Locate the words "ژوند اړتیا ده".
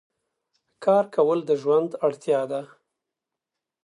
1.61-2.61